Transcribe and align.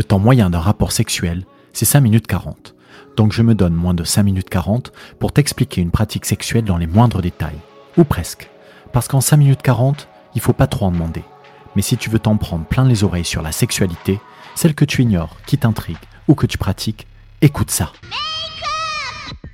Le 0.00 0.04
temps 0.04 0.18
moyen 0.18 0.48
d'un 0.48 0.60
rapport 0.60 0.92
sexuel, 0.92 1.44
c'est 1.74 1.84
5 1.84 2.00
minutes 2.00 2.26
40. 2.26 2.74
Donc 3.18 3.34
je 3.34 3.42
me 3.42 3.54
donne 3.54 3.74
moins 3.74 3.92
de 3.92 4.02
5 4.02 4.22
minutes 4.22 4.48
40 4.48 4.94
pour 5.18 5.30
t'expliquer 5.30 5.82
une 5.82 5.90
pratique 5.90 6.24
sexuelle 6.24 6.64
dans 6.64 6.78
les 6.78 6.86
moindres 6.86 7.20
détails. 7.20 7.58
Ou 7.98 8.04
presque. 8.04 8.48
Parce 8.94 9.08
qu'en 9.08 9.20
5 9.20 9.36
minutes 9.36 9.60
40, 9.60 10.08
il 10.34 10.40
faut 10.40 10.54
pas 10.54 10.66
trop 10.66 10.86
en 10.86 10.90
demander. 10.90 11.22
Mais 11.76 11.82
si 11.82 11.98
tu 11.98 12.08
veux 12.08 12.18
t'en 12.18 12.38
prendre 12.38 12.64
plein 12.64 12.86
les 12.86 13.04
oreilles 13.04 13.26
sur 13.26 13.42
la 13.42 13.52
sexualité, 13.52 14.20
celle 14.54 14.74
que 14.74 14.86
tu 14.86 15.02
ignores, 15.02 15.36
qui 15.44 15.58
t'intrigue 15.58 15.98
ou 16.28 16.34
que 16.34 16.46
tu 16.46 16.56
pratiques, 16.56 17.06
écoute 17.42 17.70
ça. 17.70 17.92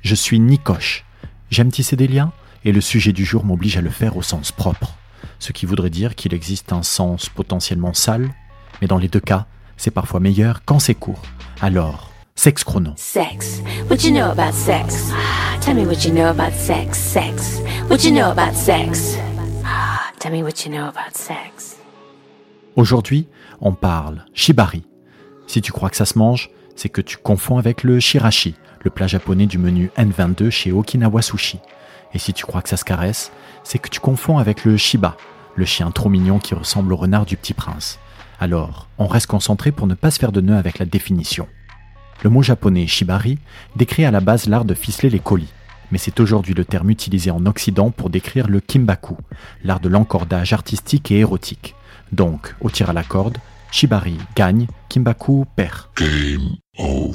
Je 0.00 0.14
suis 0.16 0.40
Nicoche. 0.40 1.04
J'aime 1.50 1.70
tisser 1.70 1.94
des 1.94 2.08
liens 2.08 2.32
et 2.64 2.72
le 2.72 2.80
sujet 2.80 3.12
du 3.12 3.24
jour 3.24 3.44
m'oblige 3.44 3.76
à 3.76 3.80
le 3.80 3.90
faire 3.90 4.16
au 4.16 4.22
sens 4.22 4.50
propre. 4.50 4.96
Ce 5.38 5.52
qui 5.52 5.66
voudrait 5.66 5.88
dire 5.88 6.16
qu'il 6.16 6.34
existe 6.34 6.72
un 6.72 6.82
sens 6.82 7.28
potentiellement 7.28 7.94
sale, 7.94 8.34
mais 8.80 8.88
dans 8.88 8.98
les 8.98 9.06
deux 9.06 9.20
cas, 9.20 9.46
c'est 9.82 9.90
parfois 9.90 10.20
meilleur 10.20 10.60
quand 10.64 10.78
c'est 10.78 10.94
court. 10.94 11.20
Alors, 11.60 12.08
sexe 12.36 12.62
chrono. 12.62 12.92
Sex. 12.94 13.60
What 13.90 13.96
you 14.04 14.12
know 14.12 14.30
about 14.30 14.52
sex? 14.52 15.10
Tell 15.60 15.74
me 15.74 15.84
what 15.84 16.06
you 16.06 16.12
know 16.14 16.28
about 16.28 16.52
sex. 16.52 16.96
Sex. 16.96 17.60
What 17.90 18.04
you 18.04 18.12
know 18.12 18.30
about 18.30 18.54
sex? 18.54 19.16
Tell 20.20 20.30
me 20.30 20.44
what 20.44 20.64
you 20.64 20.70
know 20.70 20.86
about 20.86 21.16
sex. 21.16 21.78
Aujourd'hui, 22.76 23.26
on 23.60 23.72
parle 23.72 24.24
shibari. 24.34 24.84
Si 25.48 25.60
tu 25.60 25.72
crois 25.72 25.90
que 25.90 25.96
ça 25.96 26.04
se 26.04 26.16
mange, 26.16 26.50
c'est 26.76 26.88
que 26.88 27.00
tu 27.00 27.16
confonds 27.16 27.58
avec 27.58 27.82
le 27.82 27.98
shirashi, 27.98 28.54
le 28.82 28.90
plat 28.90 29.08
japonais 29.08 29.46
du 29.46 29.58
menu 29.58 29.90
N22 29.98 30.50
chez 30.50 30.70
Okinawa 30.70 31.22
Sushi. 31.22 31.58
Et 32.14 32.20
si 32.20 32.32
tu 32.32 32.46
crois 32.46 32.62
que 32.62 32.68
ça 32.68 32.76
se 32.76 32.84
caresse, 32.84 33.32
c'est 33.64 33.80
que 33.80 33.88
tu 33.88 33.98
confonds 33.98 34.38
avec 34.38 34.64
le 34.64 34.76
shiba, 34.76 35.16
le 35.56 35.64
chien 35.64 35.90
trop 35.90 36.08
mignon 36.08 36.38
qui 36.38 36.54
ressemble 36.54 36.92
au 36.92 36.96
renard 36.96 37.26
du 37.26 37.36
petit 37.36 37.52
prince. 37.52 37.98
Alors, 38.42 38.88
on 38.98 39.06
reste 39.06 39.28
concentré 39.28 39.70
pour 39.70 39.86
ne 39.86 39.94
pas 39.94 40.10
se 40.10 40.18
faire 40.18 40.32
de 40.32 40.40
nœud 40.40 40.56
avec 40.56 40.80
la 40.80 40.84
définition. 40.84 41.46
Le 42.24 42.28
mot 42.28 42.42
japonais 42.42 42.88
shibari 42.88 43.38
décrit 43.76 44.04
à 44.04 44.10
la 44.10 44.18
base 44.18 44.48
l'art 44.48 44.64
de 44.64 44.74
ficeler 44.74 45.10
les 45.10 45.20
colis, 45.20 45.52
mais 45.92 45.98
c'est 45.98 46.18
aujourd'hui 46.18 46.52
le 46.52 46.64
terme 46.64 46.90
utilisé 46.90 47.30
en 47.30 47.46
Occident 47.46 47.92
pour 47.92 48.10
décrire 48.10 48.48
le 48.48 48.58
kimbaku, 48.58 49.14
l'art 49.62 49.78
de 49.78 49.88
l'encordage 49.88 50.52
artistique 50.52 51.12
et 51.12 51.20
érotique. 51.20 51.76
Donc, 52.10 52.56
au 52.60 52.68
tir 52.68 52.90
à 52.90 52.92
la 52.92 53.04
corde, 53.04 53.38
shibari 53.70 54.18
gagne, 54.34 54.66
kimbaku 54.88 55.44
perd. 55.54 55.86
Game 55.96 56.56
over. 56.78 57.14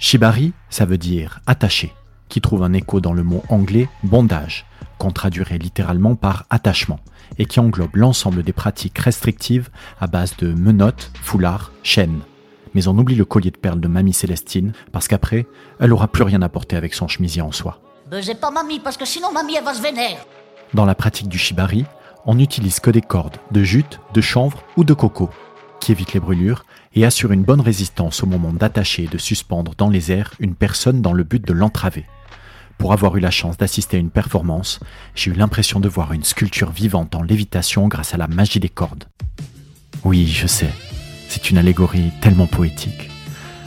Shibari, 0.00 0.54
ça 0.70 0.86
veut 0.86 0.98
dire 0.98 1.38
attaché, 1.46 1.92
qui 2.32 2.40
trouve 2.40 2.62
un 2.62 2.72
écho 2.72 3.02
dans 3.02 3.12
le 3.12 3.22
mot 3.22 3.42
anglais 3.50 3.90
bondage, 4.04 4.64
qu'on 4.96 5.10
traduirait 5.10 5.58
littéralement 5.58 6.14
par 6.14 6.46
attachement, 6.48 6.98
et 7.36 7.44
qui 7.44 7.60
englobe 7.60 7.94
l'ensemble 7.94 8.42
des 8.42 8.54
pratiques 8.54 8.98
restrictives 8.98 9.68
à 10.00 10.06
base 10.06 10.34
de 10.38 10.54
menottes, 10.54 11.10
foulards, 11.20 11.72
chaînes. 11.82 12.20
Mais 12.72 12.88
on 12.88 12.96
oublie 12.96 13.16
le 13.16 13.26
collier 13.26 13.50
de 13.50 13.58
perles 13.58 13.80
de 13.80 13.86
Mamie 13.86 14.14
Célestine, 14.14 14.72
parce 14.92 15.08
qu'après, 15.08 15.46
elle 15.78 15.92
aura 15.92 16.08
plus 16.08 16.22
rien 16.22 16.40
à 16.40 16.48
porter 16.48 16.74
avec 16.74 16.94
son 16.94 17.06
chemisier 17.06 17.42
en 17.42 17.52
soie. 17.52 17.80
Pas 18.40 18.50
mamie, 18.50 18.80
parce 18.80 18.96
que 18.96 19.04
sinon 19.04 19.30
mamie 19.30 19.56
elle 19.56 19.64
va 19.64 19.74
se 19.74 19.82
vénère. 19.82 20.24
Dans 20.72 20.86
la 20.86 20.94
pratique 20.94 21.28
du 21.28 21.36
shibari, 21.36 21.84
on 22.24 22.36
n'utilise 22.36 22.80
que 22.80 22.90
des 22.90 23.02
cordes 23.02 23.36
de 23.50 23.62
jute, 23.62 24.00
de 24.14 24.22
chanvre 24.22 24.62
ou 24.78 24.84
de 24.84 24.94
coco, 24.94 25.28
qui 25.80 25.92
évitent 25.92 26.14
les 26.14 26.20
brûlures 26.20 26.64
et 26.94 27.04
assurent 27.04 27.32
une 27.32 27.44
bonne 27.44 27.60
résistance 27.60 28.22
au 28.22 28.26
moment 28.26 28.54
d'attacher 28.54 29.04
et 29.04 29.08
de 29.08 29.18
suspendre 29.18 29.74
dans 29.76 29.90
les 29.90 30.12
airs 30.12 30.32
une 30.40 30.54
personne 30.54 31.02
dans 31.02 31.12
le 31.12 31.24
but 31.24 31.46
de 31.46 31.52
l'entraver. 31.52 32.06
Pour 32.82 32.92
avoir 32.92 33.16
eu 33.16 33.20
la 33.20 33.30
chance 33.30 33.56
d'assister 33.56 33.96
à 33.96 34.00
une 34.00 34.10
performance, 34.10 34.80
j'ai 35.14 35.30
eu 35.30 35.34
l'impression 35.34 35.78
de 35.78 35.88
voir 35.88 36.12
une 36.12 36.24
sculpture 36.24 36.72
vivante 36.72 37.14
en 37.14 37.22
lévitation 37.22 37.86
grâce 37.86 38.12
à 38.12 38.16
la 38.16 38.26
magie 38.26 38.58
des 38.58 38.68
cordes. 38.68 39.04
Oui, 40.02 40.26
je 40.26 40.48
sais, 40.48 40.74
c'est 41.28 41.48
une 41.48 41.58
allégorie 41.58 42.10
tellement 42.20 42.48
poétique, 42.48 43.08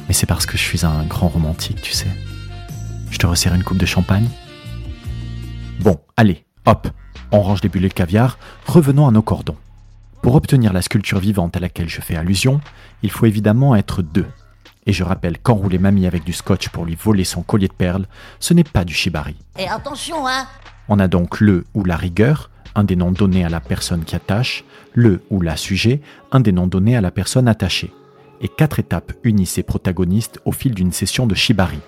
mais 0.09 0.13
c'est 0.13 0.25
parce 0.25 0.45
que 0.45 0.57
je 0.57 0.63
suis 0.63 0.85
un 0.85 1.05
grand 1.05 1.29
romantique, 1.29 1.81
tu 1.81 1.93
sais. 1.93 2.09
Je 3.09 3.17
te 3.17 3.25
resserre 3.25 3.55
une 3.55 3.63
coupe 3.63 3.77
de 3.77 3.85
champagne 3.85 4.27
Bon, 5.79 5.97
allez, 6.17 6.43
hop, 6.65 6.89
on 7.31 7.41
range 7.41 7.63
les 7.63 7.69
bulles 7.69 7.83
de 7.83 7.87
caviar, 7.87 8.37
revenons 8.67 9.07
à 9.07 9.11
nos 9.11 9.21
cordons. 9.21 9.55
Pour 10.23 10.35
obtenir 10.35 10.73
la 10.73 10.81
sculpture 10.81 11.19
vivante 11.19 11.55
à 11.55 11.61
laquelle 11.61 11.87
je 11.87 12.01
fais 12.01 12.17
allusion, 12.17 12.59
il 13.01 13.11
faut 13.11 13.27
évidemment 13.27 13.77
être 13.77 14.01
deux. 14.01 14.27
Et 14.85 14.93
je 14.93 15.03
rappelle 15.03 15.39
qu'enrouler 15.39 15.79
mamie 15.79 16.05
avec 16.05 16.23
du 16.23 16.33
scotch 16.33 16.69
pour 16.69 16.85
lui 16.85 16.95
voler 16.95 17.23
son 17.23 17.41
collier 17.41 17.67
de 17.67 17.73
perles, 17.73 18.05
ce 18.39 18.53
n'est 18.53 18.63
pas 18.63 18.85
du 18.85 18.93
shibari. 18.93 19.35
Et 19.57 19.67
attention, 19.67 20.27
hein 20.27 20.45
On 20.89 20.99
a 20.99 21.07
donc 21.07 21.39
le 21.39 21.65
ou 21.73 21.83
la 21.83 21.97
rigueur, 21.97 22.51
un 22.75 22.83
des 22.83 22.95
noms 22.95 23.11
donnés 23.11 23.43
à 23.43 23.49
la 23.49 23.59
personne 23.59 24.03
qui 24.03 24.15
attache, 24.15 24.63
le 24.93 25.23
ou 25.31 25.41
la 25.41 25.57
sujet, 25.57 26.01
un 26.31 26.39
des 26.39 26.51
noms 26.51 26.67
donnés 26.67 26.95
à 26.95 27.01
la 27.01 27.11
personne 27.11 27.47
attachée. 27.47 27.91
Et 28.41 28.47
quatre 28.47 28.79
étapes 28.79 29.13
unissent 29.23 29.53
ces 29.53 29.63
protagonistes 29.63 30.39
au 30.45 30.51
fil 30.51 30.75
d'une 30.75 30.91
session 30.91 31.25
de 31.25 31.35
shibari. 31.35 31.79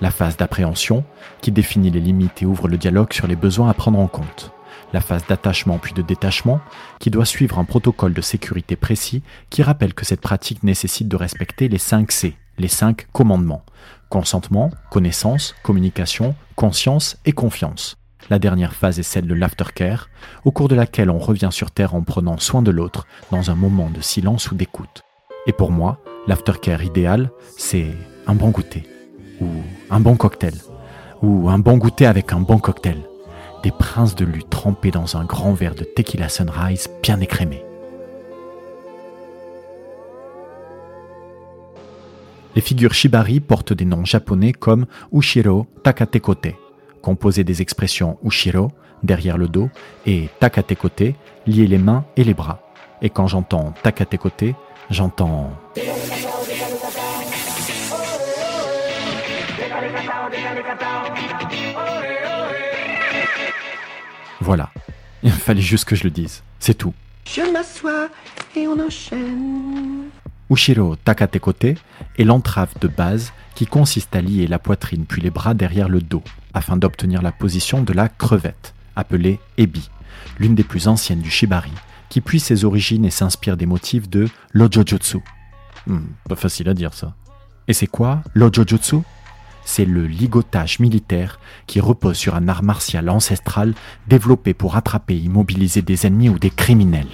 La 0.00 0.10
phase 0.10 0.36
d'appréhension, 0.36 1.04
qui 1.42 1.52
définit 1.52 1.90
les 1.90 2.00
limites 2.00 2.42
et 2.42 2.46
ouvre 2.46 2.66
le 2.66 2.78
dialogue 2.78 3.12
sur 3.12 3.28
les 3.28 3.36
besoins 3.36 3.70
à 3.70 3.74
prendre 3.74 4.00
en 4.00 4.08
compte. 4.08 4.52
La 4.92 5.00
phase 5.00 5.26
d'attachement 5.26 5.78
puis 5.78 5.94
de 5.94 6.02
détachement, 6.02 6.60
qui 6.98 7.10
doit 7.10 7.24
suivre 7.24 7.58
un 7.58 7.64
protocole 7.64 8.12
de 8.12 8.20
sécurité 8.20 8.76
précis 8.76 9.22
qui 9.50 9.62
rappelle 9.62 9.94
que 9.94 10.04
cette 10.04 10.20
pratique 10.20 10.62
nécessite 10.62 11.08
de 11.08 11.16
respecter 11.16 11.68
les 11.68 11.78
5 11.78 12.12
C, 12.12 12.36
les 12.58 12.68
5 12.68 13.06
commandements. 13.12 13.64
Consentement, 14.08 14.70
connaissance, 14.90 15.54
communication, 15.62 16.34
conscience 16.56 17.16
et 17.24 17.32
confiance. 17.32 17.96
La 18.30 18.38
dernière 18.38 18.74
phase 18.74 18.98
est 18.98 19.02
celle 19.02 19.26
de 19.26 19.34
l'aftercare, 19.34 20.08
au 20.44 20.52
cours 20.52 20.68
de 20.68 20.74
laquelle 20.74 21.10
on 21.10 21.18
revient 21.18 21.48
sur 21.50 21.70
Terre 21.70 21.94
en 21.94 22.02
prenant 22.02 22.38
soin 22.38 22.62
de 22.62 22.70
l'autre 22.70 23.06
dans 23.30 23.50
un 23.50 23.54
moment 23.54 23.90
de 23.90 24.00
silence 24.00 24.50
ou 24.50 24.54
d'écoute. 24.54 25.02
Et 25.46 25.52
pour 25.52 25.72
moi, 25.72 25.98
l'aftercare 26.26 26.84
idéal, 26.84 27.30
c'est 27.58 27.88
un 28.26 28.34
bon 28.34 28.50
goûter, 28.50 28.84
ou 29.40 29.48
un 29.90 29.98
bon 29.98 30.16
cocktail, 30.16 30.54
ou 31.20 31.48
un 31.48 31.58
bon 31.58 31.78
goûter 31.78 32.06
avec 32.06 32.32
un 32.32 32.40
bon 32.40 32.58
cocktail. 32.58 32.98
Des 33.62 33.70
princes 33.70 34.16
de 34.16 34.24
lutte 34.24 34.50
trempés 34.50 34.90
dans 34.90 35.16
un 35.16 35.24
grand 35.24 35.52
verre 35.52 35.74
de 35.74 35.84
tequila 35.84 36.28
sunrise 36.28 36.88
bien 37.02 37.20
écrémé. 37.20 37.64
Les 42.54 42.60
figures 42.60 42.92
shibari 42.92 43.40
portent 43.40 43.72
des 43.72 43.84
noms 43.84 44.04
japonais 44.04 44.52
comme 44.52 44.86
Ushiro 45.12 45.66
Takatekote, 45.84 46.48
composé 47.00 47.44
des 47.44 47.62
expressions 47.62 48.18
Ushiro, 48.24 48.68
derrière 49.02 49.38
le 49.38 49.48
dos, 49.48 49.70
et 50.06 50.28
Takatekote, 50.40 51.14
lier 51.46 51.66
les 51.66 51.78
mains 51.78 52.04
et 52.16 52.24
les 52.24 52.34
bras. 52.34 52.60
Et 53.00 53.10
quand 53.10 53.26
j'entends 53.26 53.72
Takatekote, 53.82 54.44
j'entends... 54.90 55.50
Voilà, 64.42 64.70
il 65.22 65.30
fallait 65.30 65.60
juste 65.60 65.84
que 65.84 65.94
je 65.94 66.02
le 66.02 66.10
dise, 66.10 66.42
c'est 66.58 66.74
tout. 66.74 66.92
Je 67.24 67.42
m'assois 67.52 68.08
et 68.56 68.66
on 68.66 68.78
enchaîne. 68.84 70.08
Ushiro 70.50 70.96
Takatekote 70.96 71.64
est 71.64 72.24
l'entrave 72.24 72.74
de 72.80 72.88
base 72.88 73.32
qui 73.54 73.66
consiste 73.66 74.16
à 74.16 74.20
lier 74.20 74.48
la 74.48 74.58
poitrine 74.58 75.06
puis 75.06 75.22
les 75.22 75.30
bras 75.30 75.54
derrière 75.54 75.88
le 75.88 76.00
dos 76.00 76.24
afin 76.54 76.76
d'obtenir 76.76 77.22
la 77.22 77.30
position 77.30 77.82
de 77.82 77.92
la 77.92 78.08
crevette, 78.08 78.74
appelée 78.96 79.38
ebi, 79.58 79.88
l'une 80.40 80.56
des 80.56 80.64
plus 80.64 80.88
anciennes 80.88 81.22
du 81.22 81.30
shibari, 81.30 81.70
qui 82.08 82.20
puise 82.20 82.42
ses 82.42 82.64
origines 82.64 83.04
et 83.04 83.10
s'inspire 83.10 83.56
des 83.56 83.66
motifs 83.66 84.10
de 84.10 84.28
l'ojojutsu. 84.52 85.18
Hmm, 85.86 86.00
pas 86.28 86.36
facile 86.36 86.68
à 86.68 86.74
dire 86.74 86.94
ça. 86.94 87.14
Et 87.68 87.72
c'est 87.74 87.86
quoi 87.86 88.22
l'ojojutsu? 88.34 88.96
C'est 89.64 89.84
le 89.84 90.06
ligotage 90.06 90.80
militaire 90.80 91.38
qui 91.66 91.80
repose 91.80 92.16
sur 92.16 92.34
un 92.34 92.48
art 92.48 92.62
martial 92.62 93.08
ancestral 93.08 93.74
développé 94.08 94.54
pour 94.54 94.76
attraper 94.76 95.14
et 95.14 95.18
immobiliser 95.18 95.82
des 95.82 96.06
ennemis 96.06 96.28
ou 96.28 96.38
des 96.38 96.50
criminels. 96.50 97.08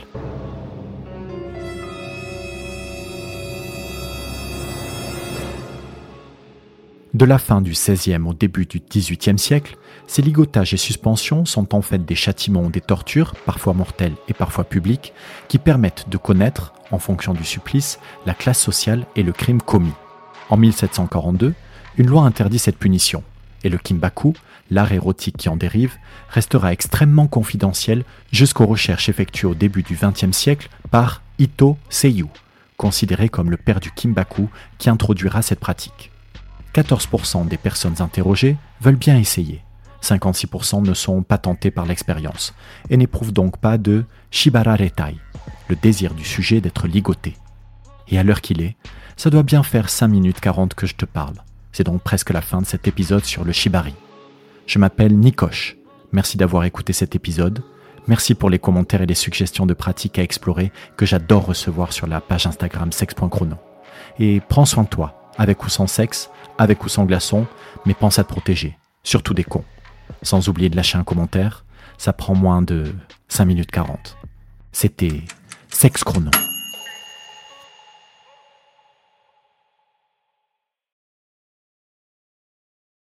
De 7.19 7.25
la 7.25 7.38
fin 7.38 7.61
du 7.61 7.72
XVIe 7.72 8.22
au 8.25 8.32
début 8.32 8.67
du 8.67 8.81
XVIIIe 8.81 9.38
siècle, 9.38 9.76
ces 10.06 10.22
ligotages 10.22 10.75
et 10.75 10.76
suspensions 10.76 11.46
sont 11.46 11.75
en 11.75 11.82
fait 11.82 12.05
des 12.05 12.14
châtiments 12.14 12.62
ou 12.62 12.70
des 12.70 12.81
tortures, 12.81 13.34
parfois 13.44 13.72
mortelles 13.72 14.14
et 14.28 14.34
parfois 14.34 14.64
publiques, 14.64 15.12
qui 15.49 15.58
permettent 15.58 16.08
de 16.08 16.17
connaître, 16.17 16.75
en 16.90 16.99
fonction 16.99 17.34
du 17.34 17.44
supplice, 17.44 17.99
la 18.25 18.34
classe 18.34 18.61
sociale 18.61 19.05
et 19.17 19.22
le 19.22 19.32
crime 19.32 19.61
commis. 19.61 19.94
En 20.50 20.56
1742, 20.58 21.55
une 21.98 22.06
loi 22.06 22.22
interdit 22.22 22.58
cette 22.58 22.78
punition, 22.78 23.22
et 23.64 23.68
le 23.68 23.76
kimbaku, 23.76 24.32
l'art 24.70 24.92
érotique 24.92 25.36
qui 25.36 25.48
en 25.48 25.56
dérive, 25.56 25.96
restera 26.30 26.72
extrêmement 26.72 27.26
confidentiel 27.26 28.04
jusqu'aux 28.32 28.66
recherches 28.66 29.08
effectuées 29.08 29.48
au 29.48 29.54
début 29.54 29.82
du 29.82 29.98
XXe 30.00 30.36
siècle 30.36 30.70
par 30.90 31.22
Ito 31.38 31.76
Seiyu, 31.90 32.28
considéré 32.76 33.28
comme 33.28 33.50
le 33.50 33.56
père 33.56 33.80
du 33.80 33.90
kimbaku 33.90 34.48
qui 34.78 34.88
introduira 34.88 35.42
cette 35.42 35.60
pratique. 35.60 36.12
14% 36.74 37.48
des 37.48 37.56
personnes 37.56 38.00
interrogées 38.00 38.56
veulent 38.80 38.96
bien 38.96 39.18
essayer. 39.18 39.62
56% 40.02 40.86
ne 40.86 40.94
sont 40.94 41.22
pas 41.22 41.38
tentés 41.38 41.72
par 41.72 41.84
l'expérience 41.84 42.54
et 42.88 42.96
n'éprouvent 42.96 43.32
donc 43.32 43.58
pas 43.58 43.78
de 43.78 44.04
shibararetai, 44.30 45.16
le 45.68 45.74
désir 45.74 46.14
du 46.14 46.24
sujet 46.24 46.60
d'être 46.60 46.86
ligoté. 46.86 47.36
Et 48.06 48.18
à 48.18 48.22
l'heure 48.22 48.40
qu'il 48.40 48.62
est, 48.62 48.76
Ça 49.16 49.30
doit 49.30 49.42
bien 49.42 49.64
faire 49.64 49.90
5 49.90 50.06
minutes 50.06 50.38
40 50.38 50.74
que 50.74 50.86
je 50.86 50.94
te 50.94 51.04
parle. 51.04 51.34
C'est 51.73 51.85
donc 51.85 52.03
presque 52.03 52.31
la 52.31 52.41
fin 52.41 52.61
de 52.61 52.67
cet 52.67 52.88
épisode 52.88 53.25
sur 53.25 53.44
le 53.44 53.53
shibari. 53.53 53.94
Je 54.67 54.79
m'appelle 54.79 55.17
Nikosh. 55.17 55.76
Merci 56.12 56.37
d'avoir 56.37 56.65
écouté 56.65 56.93
cet 56.93 57.15
épisode. 57.15 57.62
Merci 58.06 58.35
pour 58.35 58.50
les 58.50 58.59
commentaires 58.59 59.03
et 59.03 59.06
les 59.06 59.15
suggestions 59.15 59.67
de 59.67 59.75
pratiques 59.75 60.19
à 60.19 60.23
explorer 60.23 60.73
que 60.97 61.06
j'adore 61.06 61.47
recevoir 61.47 61.93
sur 61.93 62.06
la 62.06 62.20
page 62.20 62.47
Instagram 62.47 62.91
sex.chrono. 62.91 63.56
Et 64.19 64.41
prends 64.49 64.65
soin 64.65 64.85
de 64.85 64.88
toi, 64.88 65.31
avec 65.37 65.62
ou 65.65 65.69
sans 65.69 65.87
sexe, 65.87 66.31
avec 66.56 66.85
ou 66.85 66.88
sans 66.88 67.05
glaçon, 67.05 67.47
mais 67.85 67.94
pense 67.94 68.19
à 68.19 68.25
te 68.25 68.29
protéger, 68.29 68.79
surtout 69.03 69.35
des 69.35 69.44
cons. 69.44 69.65
Sans 70.23 70.49
oublier 70.49 70.70
de 70.70 70.76
lâcher 70.76 70.97
un 70.99 71.05
commentaire, 71.05 71.65
ça 71.99 72.12
prend 72.12 72.35
moins 72.35 72.62
de 72.62 72.94
5 73.29 73.44
minutes 73.44 73.70
40. 73.70 74.17
C'était 74.73 75.23
Sex 75.70 76.03
Chrono. 76.03 76.31